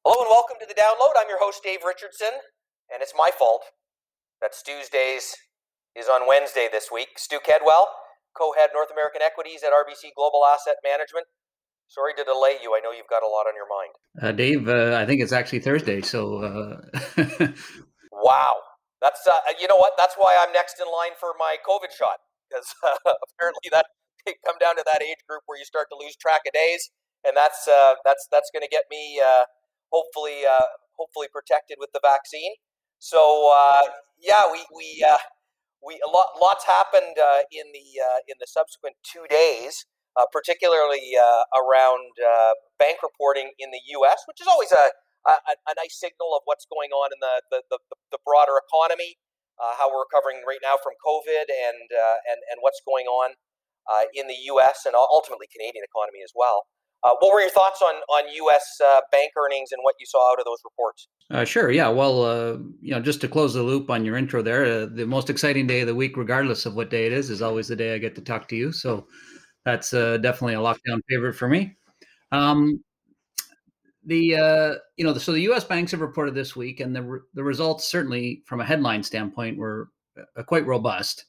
Hello 0.00 0.16
and 0.24 0.32
welcome 0.32 0.56
to 0.56 0.64
the 0.64 0.72
download. 0.72 1.12
I'm 1.12 1.28
your 1.28 1.36
host, 1.36 1.60
Dave 1.60 1.84
Richardson, 1.84 2.32
and 2.88 3.04
it's 3.04 3.12
my 3.12 3.28
fault 3.28 3.68
that 4.40 4.56
Stu's 4.56 4.88
Days 4.88 5.36
is 5.92 6.08
on 6.08 6.24
Wednesday 6.24 6.72
this 6.72 6.88
week. 6.88 7.20
Stu 7.20 7.36
Kedwell, 7.36 7.84
co 8.32 8.56
head 8.56 8.72
North 8.72 8.88
American 8.88 9.20
Equities 9.20 9.60
at 9.60 9.76
RBC 9.76 10.16
Global 10.16 10.48
Asset 10.48 10.80
Management. 10.80 11.28
Sorry 11.84 12.16
to 12.16 12.24
delay 12.24 12.56
you. 12.64 12.72
I 12.72 12.80
know 12.80 12.96
you've 12.96 13.12
got 13.12 13.20
a 13.20 13.28
lot 13.28 13.44
on 13.44 13.52
your 13.52 13.68
mind. 13.68 13.92
Uh, 14.16 14.32
Dave, 14.32 14.72
uh, 14.72 14.96
I 14.96 15.04
think 15.04 15.20
it's 15.20 15.36
actually 15.36 15.60
Thursday. 15.60 16.00
So, 16.00 16.40
uh... 16.48 16.80
wow. 18.24 18.56
That's, 19.04 19.20
uh, 19.28 19.52
you 19.60 19.68
know 19.68 19.76
what? 19.76 20.00
That's 20.00 20.16
why 20.16 20.32
I'm 20.40 20.56
next 20.56 20.80
in 20.80 20.88
line 20.88 21.12
for 21.20 21.36
my 21.36 21.60
COVID 21.60 21.92
shot 21.92 22.24
because 22.48 22.72
uh, 22.80 22.96
apparently 23.36 23.68
that 23.68 23.84
come 24.48 24.56
down 24.56 24.80
to 24.80 24.84
that 24.88 25.04
age 25.04 25.20
group 25.28 25.44
where 25.44 25.60
you 25.60 25.68
start 25.68 25.92
to 25.92 25.96
lose 26.00 26.16
track 26.16 26.48
of 26.48 26.56
days. 26.56 26.88
And 27.20 27.36
that's, 27.36 27.68
uh, 27.68 28.00
that's, 28.00 28.24
that's 28.32 28.48
going 28.48 28.64
to 28.64 28.72
get 28.72 28.88
me 28.88 29.20
hopefully 29.90 30.42
uh, 30.46 30.70
hopefully 30.96 31.28
protected 31.32 31.76
with 31.78 31.90
the 31.92 32.00
vaccine. 32.02 32.54
So 32.98 33.50
uh, 33.52 33.88
yeah, 34.20 34.44
we 34.50 34.64
we 34.74 35.00
uh, 35.00 35.18
we 35.84 35.96
a 36.04 36.10
lot 36.10 36.36
lots 36.40 36.64
happened 36.66 37.16
uh, 37.16 37.48
in 37.50 37.72
the 37.72 37.88
uh, 37.96 38.20
in 38.28 38.36
the 38.38 38.46
subsequent 38.46 38.96
two 39.02 39.24
days, 39.28 39.86
uh, 40.20 40.28
particularly 40.32 41.16
around 41.56 42.12
bank 42.78 43.00
reporting 43.02 43.52
in 43.58 43.70
the 43.72 43.80
U.S., 44.00 44.24
which 44.28 44.40
is 44.40 44.46
always 44.46 44.72
a 44.72 44.92
a, 45.28 45.52
a 45.68 45.74
nice 45.76 45.96
signal 46.00 46.32
of 46.36 46.44
what's 46.44 46.64
going 46.68 46.92
on 46.92 47.12
in 47.12 47.20
the 47.20 47.34
the, 47.48 47.60
the, 47.72 47.78
the 48.12 48.20
broader 48.24 48.60
economy, 48.60 49.16
how 49.80 49.88
we're 49.88 50.04
recovering 50.04 50.44
right 50.44 50.60
now 50.60 50.76
from 50.76 50.92
COVID, 51.00 51.48
and 51.48 51.88
and 52.28 52.38
and 52.52 52.56
what's 52.60 52.84
going 52.84 53.08
on 53.08 53.32
in 54.12 54.28
the 54.28 54.36
U.S. 54.52 54.84
and 54.84 54.92
ultimately 54.92 55.48
Canadian 55.48 55.88
economy 55.88 56.20
as 56.20 56.36
well. 56.36 56.68
Uh, 57.02 57.12
what 57.20 57.32
were 57.32 57.40
your 57.40 57.50
thoughts 57.50 57.80
on 57.82 57.94
on 57.94 58.28
U.S. 58.34 58.78
Uh, 58.84 59.00
bank 59.10 59.32
earnings 59.36 59.70
and 59.72 59.80
what 59.82 59.94
you 59.98 60.06
saw 60.06 60.32
out 60.32 60.38
of 60.38 60.44
those 60.44 60.58
reports? 60.64 61.08
Uh, 61.30 61.44
sure. 61.44 61.70
Yeah. 61.70 61.88
Well, 61.88 62.24
uh, 62.24 62.58
you 62.80 62.90
know, 62.90 63.00
just 63.00 63.20
to 63.22 63.28
close 63.28 63.54
the 63.54 63.62
loop 63.62 63.90
on 63.90 64.04
your 64.04 64.16
intro 64.16 64.42
there, 64.42 64.64
uh, 64.64 64.86
the 64.86 65.06
most 65.06 65.30
exciting 65.30 65.66
day 65.66 65.80
of 65.80 65.86
the 65.86 65.94
week, 65.94 66.16
regardless 66.16 66.66
of 66.66 66.74
what 66.74 66.90
day 66.90 67.06
it 67.06 67.12
is, 67.12 67.30
is 67.30 67.40
always 67.40 67.68
the 67.68 67.76
day 67.76 67.94
I 67.94 67.98
get 67.98 68.14
to 68.16 68.20
talk 68.20 68.48
to 68.48 68.56
you. 68.56 68.70
So 68.72 69.06
that's 69.64 69.94
uh, 69.94 70.18
definitely 70.18 70.54
a 70.54 70.58
lockdown 70.58 71.00
favorite 71.08 71.34
for 71.34 71.48
me. 71.48 71.76
Um, 72.32 72.82
the 74.04 74.78
you 74.96 75.04
know, 75.04 75.14
so 75.14 75.32
the 75.32 75.42
U.S. 75.42 75.64
banks 75.64 75.92
have 75.92 76.00
reported 76.00 76.34
this 76.34 76.54
week, 76.54 76.80
and 76.80 76.94
the 76.94 77.02
re- 77.02 77.20
the 77.34 77.44
results 77.44 77.86
certainly, 77.86 78.42
from 78.46 78.60
a 78.60 78.64
headline 78.64 79.02
standpoint, 79.02 79.56
were 79.56 79.88
quite 80.46 80.66
robust. 80.66 81.24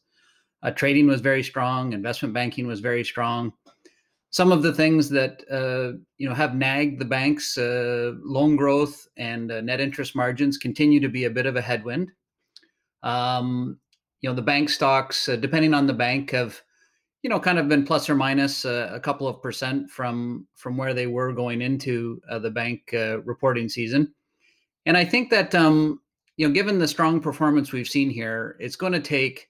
trading 0.75 1.07
was 1.07 1.21
very 1.21 1.43
strong. 1.43 1.93
Investment 1.93 2.33
banking 2.33 2.67
was 2.67 2.81
very 2.81 3.03
strong 3.05 3.53
some 4.31 4.53
of 4.53 4.63
the 4.63 4.73
things 4.73 5.09
that 5.09 5.43
uh, 5.51 5.99
you 6.17 6.27
know 6.27 6.33
have 6.33 6.55
nagged 6.55 6.99
the 6.99 7.05
banks, 7.05 7.57
uh, 7.57 8.13
loan 8.23 8.55
growth 8.55 9.07
and 9.17 9.51
uh, 9.51 9.61
net 9.61 9.81
interest 9.81 10.15
margins 10.15 10.57
continue 10.57 10.99
to 11.01 11.09
be 11.09 11.25
a 11.25 11.29
bit 11.29 11.45
of 11.45 11.57
a 11.57 11.61
headwind. 11.61 12.09
Um, 13.03 13.77
you 14.21 14.29
know, 14.29 14.35
the 14.35 14.41
bank 14.41 14.69
stocks, 14.69 15.27
uh, 15.27 15.35
depending 15.35 15.73
on 15.73 15.85
the 15.85 15.93
bank, 15.93 16.31
have 16.31 16.61
you 17.23 17.29
know 17.29 17.39
kind 17.39 17.59
of 17.59 17.67
been 17.67 17.85
plus 17.85 18.09
or 18.09 18.15
minus 18.15 18.65
uh, 18.65 18.89
a 18.93 18.99
couple 18.99 19.27
of 19.27 19.41
percent 19.41 19.89
from 19.89 20.47
from 20.55 20.77
where 20.77 20.93
they 20.93 21.07
were 21.07 21.33
going 21.33 21.61
into 21.61 22.21
uh, 22.29 22.39
the 22.39 22.51
bank 22.51 22.89
reporting 23.25 23.67
season. 23.67 24.13
And 24.85 24.95
I 24.95 25.03
think 25.03 25.29
that 25.31 25.53
um, 25.53 25.99
you 26.37 26.47
know, 26.47 26.53
given 26.53 26.79
the 26.79 26.87
strong 26.87 27.19
performance 27.19 27.73
we've 27.73 27.87
seen 27.87 28.09
here, 28.09 28.55
it's 28.61 28.77
going 28.77 28.93
to 28.93 29.01
take 29.01 29.49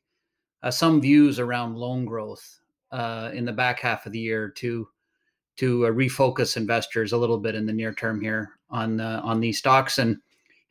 some 0.72 1.02
views 1.02 1.40
around 1.40 1.76
loan 1.76 2.06
growth 2.06 2.61
uh, 2.92 3.32
in 3.34 3.46
the 3.46 3.52
back 3.52 3.80
half 3.80 4.06
of 4.06 4.12
the 4.12 4.20
year 4.20 4.50
to 4.50 4.88
to 5.58 5.86
uh, 5.86 5.90
refocus 5.90 6.58
investors 6.58 7.12
a 7.12 7.18
little 7.18 7.38
bit 7.38 7.56
in 7.56 7.66
the 7.66 7.74
near 7.74 7.94
term 7.94 8.22
here 8.22 8.52
on 8.70 9.00
uh, 9.00 9.22
on 9.24 9.40
these 9.40 9.58
stocks 9.58 9.98
and 9.98 10.18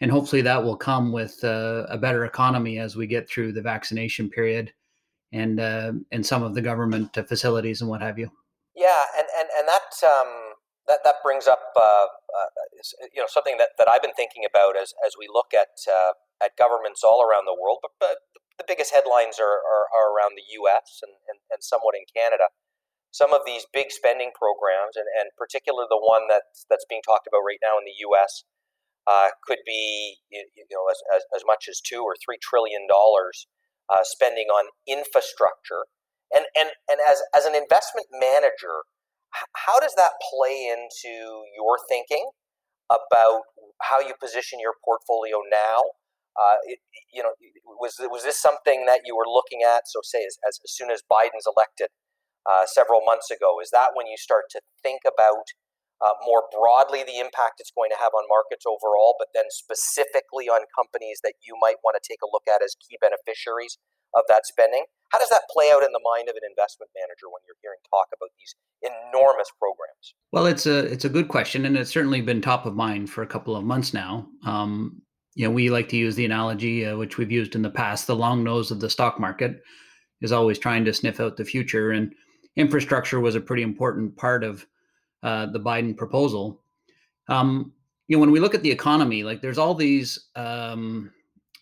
and 0.01 0.11
hopefully 0.11 0.43
that 0.43 0.63
will 0.63 0.77
come 0.77 1.13
with 1.13 1.39
uh, 1.45 1.87
a 1.89 1.99
better 1.99 2.25
economy 2.25 2.79
as 2.79 2.97
we 2.97 3.07
get 3.07 3.29
through 3.29 3.53
the 3.53 3.63
vaccination 3.63 4.31
period 4.31 4.73
and 5.33 5.61
uh, 5.61 5.93
and 6.13 6.25
some 6.25 6.43
of 6.43 6.55
the 6.55 6.63
government 6.63 7.17
facilities 7.29 7.81
and 7.81 7.91
what 7.91 8.01
have 8.01 8.19
you. 8.19 8.31
Yeah, 8.75 9.05
and 9.19 9.27
and 9.39 9.49
and 9.59 9.69
that 9.69 9.93
um, 10.05 10.55
that 10.89 11.01
that 11.05 11.17
brings 11.23 11.47
up 11.47 11.61
uh, 11.77 12.07
you 13.15 13.21
know 13.21 13.29
something 13.29 13.59
that, 13.59 13.71
that 13.79 13.89
I've 13.89 14.03
been 14.03 14.15
thinking 14.15 14.45
about 14.49 14.77
as 14.77 14.95
as 15.07 15.15
we 15.19 15.29
look 15.33 15.53
at 15.55 15.69
at 16.43 16.57
governments 16.57 17.05
all 17.05 17.21
around 17.23 17.45
the 17.45 17.55
world, 17.55 17.79
but, 17.83 17.93
but 18.01 18.17
the 18.57 18.65
biggest 18.67 18.93
headlines 18.93 19.41
are, 19.41 19.61
are, 19.61 19.87
are 19.93 20.13
around 20.13 20.37
the 20.37 20.45
U.S. 20.65 21.01
And, 21.05 21.13
and, 21.61 21.65
somewhat 21.65 21.93
in 21.93 22.09
Canada. 22.09 22.49
Some 23.13 23.37
of 23.37 23.45
these 23.45 23.69
big 23.69 23.93
spending 23.93 24.33
programs, 24.33 24.97
and, 24.97 25.05
and 25.21 25.29
particularly 25.37 25.91
the 25.93 26.01
one 26.01 26.25
that's, 26.33 26.65
that's 26.73 26.89
being 26.89 27.05
talked 27.05 27.29
about 27.29 27.45
right 27.45 27.61
now 27.61 27.77
in 27.77 27.85
the 27.85 28.01
U.S., 28.09 28.49
uh, 29.05 29.35
could 29.45 29.61
be 29.67 30.21
you 30.31 30.45
know 30.71 30.87
as, 30.89 31.01
as, 31.17 31.23
as, 31.35 31.43
much 31.45 31.67
as 31.69 31.81
two 31.81 32.05
or 32.05 32.15
three 32.21 32.37
trillion 32.39 32.87
dollars 32.87 33.49
uh, 33.91 34.05
spending 34.05 34.47
on 34.49 34.71
infrastructure. 34.87 35.89
And, 36.31 36.47
and, 36.55 36.71
and 36.87 37.01
as, 37.03 37.19
as 37.35 37.45
an 37.45 37.57
investment 37.57 38.07
manager, 38.13 38.87
how 39.67 39.81
does 39.81 39.95
that 39.97 40.15
play 40.31 40.71
into 40.71 41.43
your 41.57 41.75
thinking 41.89 42.31
about 42.91 43.43
how 43.83 43.99
you 43.99 44.15
position 44.21 44.61
your 44.61 44.75
portfolio 44.85 45.43
now 45.51 45.99
uh, 46.41 46.57
it, 46.65 46.81
you 47.13 47.23
know, 47.23 47.37
was 47.77 48.01
was 48.09 48.25
this 48.25 48.41
something 48.41 48.87
that 48.87 49.05
you 49.05 49.13
were 49.15 49.29
looking 49.29 49.61
at? 49.61 49.85
So, 49.85 50.01
say 50.01 50.25
as, 50.25 50.41
as, 50.49 50.57
as 50.65 50.73
soon 50.73 50.91
as 50.91 51.05
Biden's 51.05 51.45
elected 51.45 51.93
uh, 52.49 52.65
several 52.65 53.05
months 53.05 53.29
ago, 53.31 53.61
is 53.61 53.69
that 53.77 53.93
when 53.93 54.07
you 54.09 54.17
start 54.17 54.49
to 54.57 54.61
think 54.83 55.05
about 55.05 55.53
uh, 56.01 56.17
more 56.25 56.49
broadly 56.49 57.05
the 57.05 57.21
impact 57.21 57.61
it's 57.61 57.73
going 57.77 57.93
to 57.93 58.01
have 58.01 58.17
on 58.17 58.25
markets 58.33 58.65
overall, 58.65 59.21
but 59.21 59.29
then 59.37 59.53
specifically 59.53 60.49
on 60.49 60.65
companies 60.73 61.21
that 61.21 61.37
you 61.45 61.53
might 61.61 61.77
want 61.85 62.01
to 62.01 62.01
take 62.01 62.25
a 62.25 62.31
look 62.33 62.49
at 62.49 62.65
as 62.65 62.73
key 62.81 62.97
beneficiaries 62.97 63.77
of 64.17 64.25
that 64.29 64.49
spending? 64.49 64.89
How 65.13 65.19
does 65.19 65.29
that 65.29 65.43
play 65.53 65.71
out 65.71 65.83
in 65.83 65.93
the 65.93 66.01
mind 66.01 66.29
of 66.29 66.37
an 66.41 66.47
investment 66.49 66.91
manager 66.97 67.29
when 67.29 67.45
you're 67.45 67.59
hearing 67.61 67.79
talk 67.91 68.09
about 68.17 68.31
these 68.41 68.57
enormous 68.81 69.53
programs? 69.59 70.17
Well, 70.33 70.47
it's 70.47 70.67
a 70.67 70.87
it's 70.87 71.05
a 71.05 71.13
good 71.13 71.29
question, 71.29 71.67
and 71.67 71.77
it's 71.77 71.91
certainly 71.91 72.21
been 72.21 72.41
top 72.41 72.65
of 72.65 72.75
mind 72.75 73.11
for 73.11 73.23
a 73.23 73.27
couple 73.27 73.57
of 73.57 73.65
months 73.65 73.93
now. 73.93 74.27
Um, 74.47 75.03
you 75.41 75.47
know, 75.47 75.53
we 75.53 75.71
like 75.71 75.89
to 75.89 75.97
use 75.97 76.17
the 76.17 76.27
analogy, 76.27 76.85
uh, 76.85 76.99
which 76.99 77.17
we've 77.17 77.33
used 77.33 77.55
in 77.55 77.63
the 77.63 77.71
past, 77.71 78.07
the 78.07 78.15
long 78.15 78.45
nose 78.45 78.71
of 78.71 78.79
the 78.79 78.91
stock 78.91 79.19
market 79.19 79.63
is 80.21 80.33
always 80.33 80.59
trying 80.59 80.85
to 80.85 80.93
sniff 80.93 81.19
out 81.19 81.39
the 81.39 81.47
future. 81.47 81.93
And 81.93 82.13
infrastructure 82.57 83.21
was 83.21 83.37
a 83.37 83.41
pretty 83.41 83.63
important 83.63 84.15
part 84.19 84.45
of 84.45 84.67
uh, 85.23 85.47
the 85.47 85.59
Biden 85.59 85.97
proposal. 85.97 86.63
Um, 87.29 87.73
you 88.07 88.19
know, 88.19 88.21
when 88.21 88.33
we 88.33 88.39
look 88.39 88.55
at 88.55 88.63
the 88.63 88.71
economy, 88.71 89.23
like 89.23 89.41
there's 89.41 89.57
all 89.57 89.75
these, 89.75 90.29
um, 90.37 91.11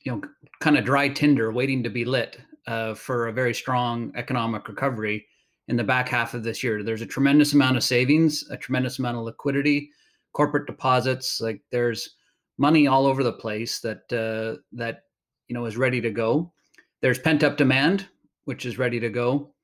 you 0.04 0.10
know, 0.10 0.22
kind 0.58 0.76
of 0.76 0.84
dry 0.84 1.08
tinder 1.08 1.52
waiting 1.52 1.84
to 1.84 1.88
be 1.88 2.04
lit 2.04 2.36
uh, 2.66 2.94
for 2.94 3.28
a 3.28 3.32
very 3.32 3.54
strong 3.54 4.10
economic 4.16 4.66
recovery 4.66 5.24
in 5.68 5.76
the 5.76 5.84
back 5.84 6.08
half 6.08 6.34
of 6.34 6.42
this 6.42 6.64
year. 6.64 6.82
There's 6.82 7.02
a 7.02 7.06
tremendous 7.06 7.52
amount 7.52 7.76
of 7.76 7.84
savings, 7.84 8.44
a 8.50 8.56
tremendous 8.56 8.98
amount 8.98 9.18
of 9.18 9.22
liquidity, 9.22 9.90
corporate 10.32 10.66
deposits. 10.66 11.40
Like 11.40 11.62
there's 11.70 12.16
money 12.58 12.86
all 12.86 13.06
over 13.06 13.22
the 13.22 13.32
place 13.32 13.80
that 13.80 14.12
uh, 14.12 14.60
that 14.72 15.04
you 15.46 15.54
know 15.54 15.64
is 15.64 15.76
ready 15.76 16.00
to 16.00 16.10
go. 16.10 16.52
There's 17.00 17.18
pent 17.18 17.44
up 17.44 17.56
demand, 17.56 18.08
which 18.44 18.66
is 18.66 18.78
ready 18.78 19.00
to 19.00 19.08
go, 19.08 19.54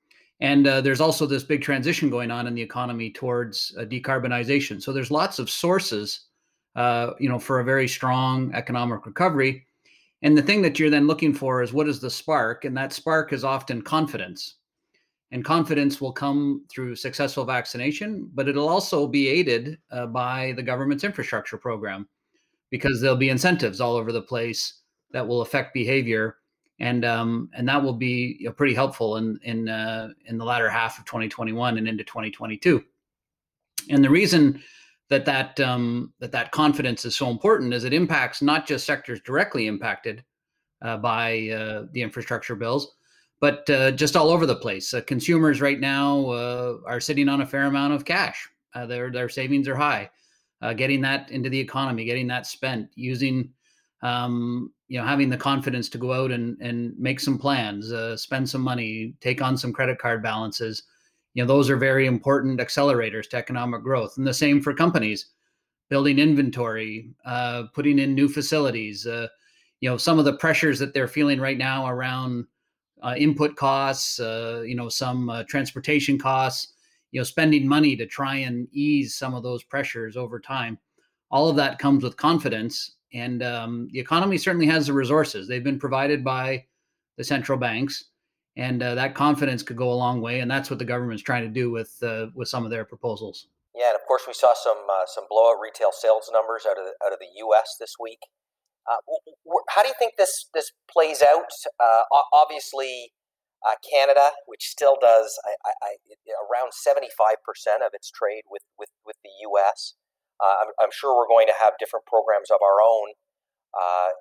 and 0.41 0.66
uh, 0.66 0.81
there's 0.81 1.00
also 1.00 1.27
this 1.27 1.44
big 1.44 1.62
transition 1.62 2.09
going 2.09 2.31
on 2.31 2.47
in 2.47 2.54
the 2.54 2.62
economy 2.62 3.10
towards 3.10 3.75
uh, 3.78 3.83
decarbonization. 3.83 4.83
So 4.83 4.93
there's 4.93 5.10
lots 5.10 5.38
of 5.38 5.50
sources, 5.50 6.27
uh, 6.77 7.10
you 7.19 7.28
know, 7.28 7.38
for 7.38 7.60
a 7.60 7.65
very 7.65 7.88
strong 7.88 8.53
economic 8.54 9.04
recovery. 9.04 9.66
And 10.22 10.38
the 10.38 10.43
thing 10.43 10.62
that 10.62 10.78
you're 10.78 10.91
then 10.91 11.06
looking 11.06 11.34
for 11.34 11.62
is 11.62 11.72
what 11.72 11.88
is 11.88 12.00
the 12.00 12.10
spark, 12.10 12.65
and 12.65 12.77
that 12.77 12.93
spark 12.93 13.33
is 13.33 13.44
often 13.44 13.83
confidence. 13.83 14.56
And 15.33 15.44
confidence 15.44 16.00
will 16.00 16.12
come 16.12 16.65
through 16.71 16.94
successful 16.94 17.44
vaccination, 17.44 18.31
but 18.34 18.49
it'll 18.49 18.69
also 18.69 19.06
be 19.06 19.28
aided 19.28 19.78
uh, 19.91 20.06
by 20.06 20.53
the 20.56 20.62
government's 20.62 21.03
infrastructure 21.03 21.59
program 21.59 22.09
because 22.74 23.00
there'll 23.00 23.15
be 23.15 23.28
incentives 23.28 23.80
all 23.80 23.94
over 23.94 24.10
the 24.10 24.21
place 24.21 24.80
that 25.12 25.24
will 25.24 25.42
affect 25.42 25.72
behavior 25.72 26.38
and 26.80 27.04
um, 27.04 27.48
and 27.54 27.68
that 27.68 27.80
will 27.80 27.92
be 27.92 28.36
you 28.41 28.47
know, 28.47 28.53
pretty 28.53 28.74
helpful 28.74 29.16
in 29.18 29.38
in 29.44 29.68
uh, 29.68 30.09
in 30.26 30.38
the 30.38 30.44
latter 30.44 30.68
half 30.68 30.98
of 30.98 31.04
2021 31.04 31.78
and 31.78 31.86
into 31.86 32.03
2022. 32.03 32.82
And 33.91 34.03
the 34.03 34.10
reason 34.10 34.60
that 35.09 35.24
that 35.24 35.60
um, 35.60 36.12
that 36.18 36.32
that 36.32 36.50
confidence 36.50 37.04
is 37.04 37.15
so 37.15 37.30
important 37.30 37.72
is 37.72 37.84
it 37.84 37.92
impacts 37.92 38.42
not 38.42 38.66
just 38.66 38.84
sectors 38.84 39.20
directly 39.20 39.68
impacted 39.68 40.24
uh, 40.82 40.97
by 40.97 41.50
uh, 41.50 41.84
the 41.92 42.03
infrastructure 42.03 42.56
bills, 42.56 42.97
but 43.38 43.70
uh, 43.70 43.92
just 43.92 44.16
all 44.16 44.30
over 44.30 44.47
the 44.47 44.56
place. 44.56 44.92
Uh, 44.92 45.00
consumers 45.03 45.60
right 45.60 45.78
now 45.78 46.27
uh, 46.30 46.78
are 46.88 46.98
sitting 46.98 47.28
on 47.28 47.41
a 47.41 47.47
fair 47.47 47.66
amount 47.66 47.92
of 47.92 48.04
cash. 48.04 48.48
their 48.88 49.12
their 49.12 49.28
savings 49.28 49.68
are 49.68 49.77
high 49.77 50.10
uh, 50.65 50.72
getting 50.72 51.03
that 51.03 51.31
into 51.31 51.51
the 51.51 51.61
economy, 51.61 52.07
getting 52.07 52.27
that 52.27 52.47
spent, 52.47 52.89
using, 52.95 53.51
um, 54.01 54.72
you 54.89 54.99
know, 54.99 55.07
having 55.07 55.28
the 55.28 55.37
confidence 55.37 55.91
to 55.91 55.99
go 55.99 56.15
out 56.15 56.31
and, 56.31 56.57
and 56.63 56.99
make 56.99 57.21
some 57.21 57.39
plans, 57.39 57.93
uh, 57.93 58.16
spend 58.16 58.49
some 58.49 58.63
money, 58.63 59.15
take 59.21 59.43
on 59.43 59.59
some 59.59 59.75
credit 59.75 59.99
card 59.99 60.22
balances. 60.22 60.84
You 61.34 61.43
know, 61.43 61.47
those 61.47 61.69
are 61.69 61.77
very 61.77 62.07
important 62.07 62.61
accelerators 62.61 63.28
to 63.28 63.37
economic 63.37 63.83
growth. 63.83 64.15
And 64.16 64.27
the 64.27 64.33
same 64.33 64.63
for 64.63 64.72
companies 64.72 65.27
building 65.91 66.19
inventory, 66.19 67.11
uh, 67.27 67.65
putting 67.75 67.99
in 67.99 68.15
new 68.15 68.28
facilities. 68.28 69.07
Uh, 69.07 69.28
you 69.81 69.91
know, 69.91 69.99
some 69.99 70.19
of 70.19 70.25
the 70.25 70.39
pressures 70.39 70.78
that 70.78 70.95
they're 70.95 71.09
feeling 71.09 71.41
right 71.41 71.59
now 71.59 71.87
around 71.87 72.47
uh, 73.03 73.15
input 73.19 73.55
costs, 73.57 74.19
uh, 74.19 74.63
you 74.66 74.75
know, 74.75 74.89
some 74.89 75.28
uh, 75.28 75.43
transportation 75.43 76.19
costs, 76.19 76.72
you 77.15 77.21
know, 77.21 77.25
spending 77.25 77.66
money 77.69 77.95
to 77.95 78.07
try 78.07 78.34
and 78.34 78.66
ease 78.72 79.15
some 79.15 79.34
of 79.34 79.45
those 79.45 79.63
pressures 79.63 80.16
over 80.16 80.41
time. 80.41 80.77
All 81.31 81.49
of 81.49 81.55
that 81.55 81.78
comes 81.78 82.03
with 82.03 82.16
confidence, 82.16 82.97
and 83.13 83.41
um, 83.41 83.89
the 83.93 84.01
economy 84.01 84.37
certainly 84.37 84.66
has 84.66 84.89
the 84.89 84.95
resources. 84.95 85.47
They've 85.47 85.63
been 85.63 85.78
provided 85.78 86.25
by 86.25 86.66
the 87.16 87.22
central 87.22 87.57
banks, 87.57 88.07
and 88.57 88.83
uh, 88.83 88.97
that 88.97 89.15
confidence 89.15 89.63
could 89.63 89.77
go 89.77 89.93
a 89.93 89.95
long 89.95 90.21
way. 90.21 90.41
And 90.41 90.51
that's 90.51 90.71
what 90.71 90.81
the 90.81 90.84
government's 90.84 91.22
trying 91.22 91.45
to 91.45 91.49
do 91.49 91.71
with 91.71 91.97
uh, 92.03 92.27
with 92.34 92.49
some 92.49 92.65
of 92.65 92.72
their 92.72 92.84
proposals. 92.84 93.47
Yeah, 93.77 93.91
and 93.91 93.95
of 93.95 94.05
course 94.09 94.25
we 94.27 94.34
saw 94.34 94.53
some 94.53 94.84
uh, 94.91 95.07
some 95.07 95.27
blowout 95.31 95.61
retail 95.63 95.93
sales 95.93 96.28
numbers 96.33 96.66
out 96.69 96.78
of 96.78 96.84
the, 96.84 97.07
out 97.07 97.13
of 97.13 97.21
the 97.21 97.31
U.S. 97.47 97.77
this 97.78 97.95
week. 98.01 98.19
Uh, 98.91 98.97
how 99.69 99.83
do 99.83 99.89
you 99.89 99.95
think 100.01 100.15
this 100.19 100.49
this 100.53 100.72
plays 100.91 101.22
out? 101.22 101.53
Uh, 101.78 102.03
obviously, 102.33 103.13
uh, 103.65 103.81
Canada, 103.81 104.37
which 104.47 104.69
still 104.69 104.97
does 105.01 105.41
I, 105.45 105.57
I, 105.65 105.72
I, 105.83 105.91
around 106.45 106.72
seventy 106.77 107.09
five 107.16 107.41
percent 107.45 107.83
of 107.83 107.91
its 107.93 108.11
trade 108.11 108.45
with 108.49 108.63
with, 108.78 108.93
with 109.05 109.16
the 109.25 109.33
U.S. 109.51 109.95
I'm, 110.45 110.77
I'm, 110.77 110.93
sure 110.93 111.16
we're 111.16 111.31
going 111.31 111.47
to 111.49 111.57
have 111.57 111.72
different 111.81 112.05
programs 112.05 112.51
of 112.51 112.61
our 112.61 112.84
own 112.84 113.16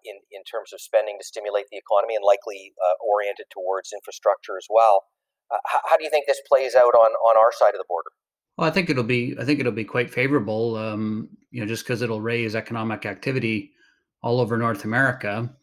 in 0.05 0.23
in 0.31 0.43
terms 0.47 0.71
of 0.71 0.79
spending 0.79 1.19
to 1.19 1.25
stimulate 1.25 1.67
the 1.71 1.77
economy, 1.77 2.15
and 2.15 2.23
likely 2.23 2.73
oriented 3.03 3.47
towards 3.51 3.91
infrastructure 3.91 4.55
as 4.55 4.67
well. 4.69 5.03
How, 5.67 5.81
how 5.89 5.97
do 5.97 6.03
you 6.03 6.09
think 6.09 6.25
this 6.25 6.41
plays 6.47 6.75
out 6.75 6.95
on 6.95 7.11
on 7.27 7.35
our 7.35 7.51
side 7.51 7.75
of 7.75 7.79
the 7.83 7.89
border? 7.89 8.09
Well, 8.57 8.67
I 8.67 8.71
think 8.71 8.89
it'll 8.89 9.03
be 9.03 9.35
I 9.39 9.45
think 9.45 9.59
it'll 9.59 9.71
be 9.71 9.83
quite 9.85 10.09
favorable. 10.09 10.77
Um, 10.77 11.29
you 11.51 11.59
know, 11.59 11.67
just 11.67 11.83
because 11.83 12.01
it'll 12.01 12.21
raise 12.21 12.55
economic 12.55 13.05
activity 13.05 13.71
all 14.21 14.39
over 14.39 14.57
North 14.57 14.85
America. 14.85 15.53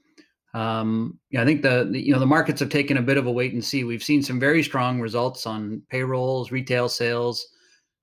Um, 0.52 1.18
yeah, 1.30 1.42
I 1.42 1.44
think 1.44 1.62
the, 1.62 1.88
the, 1.90 2.00
you 2.00 2.12
know 2.12 2.18
the 2.18 2.26
markets 2.26 2.60
have 2.60 2.70
taken 2.70 2.96
a 2.96 3.02
bit 3.02 3.16
of 3.16 3.26
a 3.26 3.32
wait 3.32 3.52
and 3.52 3.64
see. 3.64 3.84
We've 3.84 4.02
seen 4.02 4.22
some 4.22 4.40
very 4.40 4.62
strong 4.62 5.00
results 5.00 5.46
on 5.46 5.82
payrolls, 5.90 6.50
retail 6.50 6.88
sales, 6.88 7.46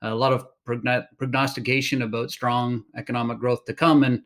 a 0.02 0.16
lot 0.16 0.34
of 0.34 0.46
prognostication 0.66 2.04
about 2.04 2.32
strong 2.32 2.84
economic 2.96 3.40
growth 3.40 3.66
to 3.66 3.74
come. 3.74 4.04
And 4.04 4.22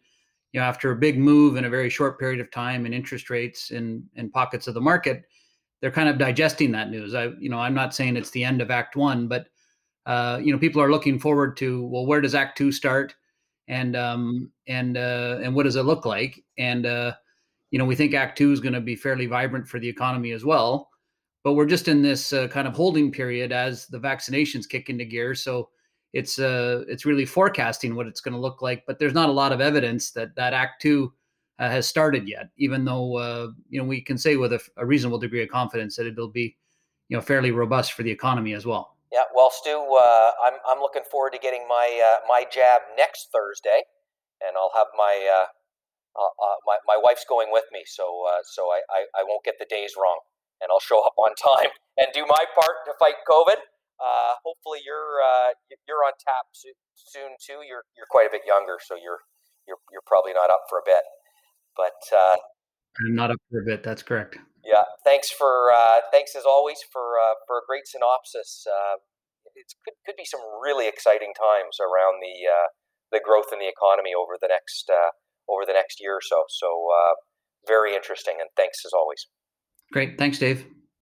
you 0.51 0.59
know, 0.59 0.65
after 0.65 0.91
a 0.91 0.95
big 0.95 1.18
move 1.18 1.56
in 1.56 1.65
a 1.65 1.69
very 1.69 1.89
short 1.89 2.19
period 2.19 2.41
of 2.41 2.51
time 2.51 2.85
in 2.85 2.94
interest 2.94 3.29
rates 3.29 3.71
in 3.71 4.03
in 4.15 4.29
pockets 4.29 4.67
of 4.67 4.75
the 4.75 4.81
market, 4.81 5.24
they're 5.81 5.91
kind 5.91 6.09
of 6.09 6.17
digesting 6.17 6.71
that 6.74 6.91
news. 6.91 7.15
I 7.15 7.29
you 7.39 7.50
know 7.50 7.59
I'm 7.59 7.74
not 7.74 7.95
saying 7.95 8.17
it's 8.17 8.31
the 8.31 8.44
end 8.44 8.62
of 8.62 8.69
Act 8.69 8.95
One, 8.95 9.27
but 9.27 9.47
uh, 10.06 10.39
you 10.44 10.51
know, 10.51 10.59
people 10.59 10.81
are 10.81 10.91
looking 10.91 11.19
forward 11.19 11.56
to 11.57 11.85
well, 11.88 12.06
where 12.06 12.21
does 12.21 12.35
Act 12.35 12.57
Two 12.57 12.71
start, 12.71 13.15
and 13.67 13.95
um, 13.95 14.51
and 14.67 14.97
uh, 14.97 15.39
and 15.44 15.56
what 15.56 15.63
does 15.63 15.75
it 15.75 15.83
look 15.83 16.06
like? 16.06 16.44
And 16.57 16.85
uh, 16.85 17.13
you 17.71 17.79
know, 17.79 17.85
we 17.85 17.95
think 17.95 18.13
Act 18.13 18.38
Two 18.38 18.51
is 18.51 18.59
going 18.59 18.73
to 18.73 18.81
be 18.81 18.95
fairly 18.95 19.25
vibrant 19.25 19.68
for 19.68 19.79
the 19.79 19.89
economy 19.89 20.31
as 20.31 20.45
well. 20.45 20.89
But 21.44 21.53
we're 21.53 21.65
just 21.65 21.88
in 21.88 22.03
this 22.03 22.33
uh, 22.33 22.47
kind 22.50 22.68
of 22.68 22.75
holding 22.75 23.12
period 23.12 23.51
as 23.51 23.88
the 23.88 24.00
vaccinations 24.00 24.69
kick 24.69 24.89
into 24.89 25.06
gear. 25.06 25.33
So 25.33 25.69
it's 26.13 26.38
uh, 26.38 26.83
it's 26.88 27.06
really 27.06 27.25
forecasting 27.25 27.95
what 27.95 28.06
it's 28.07 28.21
going 28.21 28.33
to 28.33 28.39
look 28.39 28.62
like. 28.62 28.83
But 28.85 29.00
there's 29.00 29.13
not 29.13 29.29
a 29.29 29.33
lot 29.33 29.51
of 29.51 29.62
evidence 29.62 30.12
that 30.12 30.35
that 30.35 30.53
Act 30.53 30.81
Two 30.81 31.13
uh, 31.57 31.69
has 31.69 31.88
started 31.88 32.27
yet. 32.27 32.50
Even 32.57 32.85
though 32.85 33.18
uh, 33.18 33.47
you 33.69 33.81
know 33.81 33.88
we 33.88 34.01
can 34.01 34.17
say 34.17 34.35
with 34.35 34.53
a, 34.53 34.62
a 34.77 34.85
reasonable 34.85 35.19
degree 35.19 35.41
of 35.41 35.50
confidence 35.50 35.95
that 35.95 36.06
it'll 36.06 36.27
be 36.27 36.56
you 37.09 37.17
know 37.17 37.21
fairly 37.21 37.51
robust 37.51 37.94
for 37.94 38.03
the 38.03 38.12
economy 38.12 38.53
as 38.53 38.65
well. 38.65 38.97
Yeah, 39.12 39.24
well, 39.35 39.50
Stu, 39.51 39.71
uh, 39.71 40.31
I'm 40.44 40.53
I'm 40.67 40.79
looking 40.79 41.03
forward 41.09 41.33
to 41.33 41.39
getting 41.39 41.67
my 41.67 42.01
uh, 42.06 42.27
my 42.27 42.44
jab 42.51 42.81
next 42.97 43.29
Thursday, 43.33 43.83
and 44.45 44.56
I'll 44.57 44.71
have 44.75 44.88
my 44.97 45.41
uh, 45.41 45.45
uh, 46.15 46.33
uh 46.33 46.57
my 46.65 46.77
my 46.87 46.97
wife's 46.99 47.25
going 47.27 47.49
with 47.51 47.65
me, 47.71 47.83
so 47.85 48.05
uh, 48.27 48.41
so 48.43 48.69
I, 48.71 48.81
I, 48.91 48.99
I 49.19 49.23
won't 49.23 49.43
get 49.43 49.55
the 49.59 49.69
days 49.69 49.93
wrong, 49.97 50.19
and 50.59 50.69
I'll 50.71 50.83
show 50.83 51.01
up 51.03 51.15
on 51.17 51.35
time 51.39 51.71
and 51.97 52.07
do 52.13 52.25
my 52.27 52.43
part 52.55 52.83
to 52.85 52.93
fight 52.99 53.21
COVID. 53.29 53.59
hopefully, 54.43 54.79
you're 54.85 55.19
you're 55.87 56.03
on 56.03 56.13
tap 56.19 56.51
soon 56.95 57.37
too. 57.39 57.63
You're 57.63 57.85
you're 57.95 58.09
quite 58.09 58.27
a 58.27 58.31
bit 58.31 58.43
younger, 58.47 58.79
so 58.83 58.95
you're 58.95 59.23
you're 59.67 59.79
you're 59.91 60.05
probably 60.05 60.33
not 60.33 60.49
up 60.49 60.67
for 60.69 60.79
a 60.79 60.85
bit, 60.85 61.03
but 61.75 61.99
I'm 62.99 63.15
not 63.15 63.31
up 63.31 63.39
for 63.49 63.61
a 63.61 63.65
bit. 63.65 63.83
That's 63.83 64.03
correct. 64.03 64.37
Yeah, 64.63 64.85
thanks 65.03 65.31
for 65.31 65.71
uh, 65.73 66.05
thanks 66.11 66.35
as 66.35 66.45
always 66.45 66.79
for 66.91 67.17
uh, 67.17 67.35
for 67.47 67.57
a 67.57 67.65
great 67.65 67.87
synopsis. 67.87 68.65
Uh, 68.67 69.01
it 69.55 69.73
could 69.83 69.97
could 70.05 70.17
be 70.17 70.25
some 70.25 70.41
really 70.61 70.87
exciting 70.87 71.33
times 71.33 71.81
around 71.81 72.21
the 72.21 72.45
uh, 72.45 72.69
the 73.11 73.21
growth 73.23 73.49
in 73.51 73.59
the 73.59 73.69
economy 73.69 74.13
over 74.13 74.37
the 74.39 74.47
next 74.47 74.89
uh, 74.89 75.17
over 75.51 75.65
the 75.65 75.74
next 75.74 76.00
year 76.00 76.15
or 76.15 76.21
so. 76.21 76.44
So 76.50 76.68
uh, 76.68 77.13
very 77.68 77.95
interesting, 77.95 78.36
and 78.39 78.50
thanks 78.56 78.80
as 78.86 78.94
always. 78.94 79.27
Great, 79.92 80.18
thanks, 80.18 80.39
Dave. 80.39 80.65